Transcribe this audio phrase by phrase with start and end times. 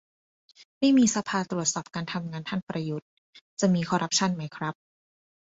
[0.79, 3.09] ไม่มีสภาตรวจสอบการทำงานท่านประยุทธ์
[3.59, 4.73] จะมีคอรัปชั่นไหมครับ